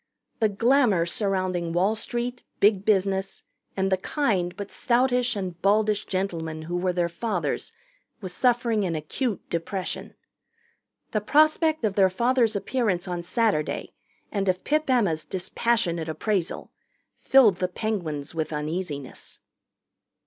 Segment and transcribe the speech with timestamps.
[0.39, 3.43] The glamour surrounding Wall Street, Big Business,
[3.77, 7.71] and the kind but stoutish and baldish gentlemen who were their fathers
[8.19, 10.15] was suffering an acute depression.
[11.11, 13.93] The prospect of their fathers' appearance on Saturday
[14.31, 16.71] and of Pip Emma's dispassionate appraisal
[17.19, 19.39] filled the Penguins with uneasiness.